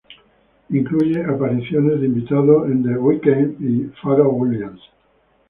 [0.71, 4.81] Incluye apariciones de invitados de The Weeknd y Pharrell Williams.